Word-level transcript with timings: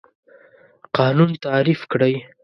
قانون 0.97 1.31
تعریف 1.45 1.79
کړئ. 1.91 2.15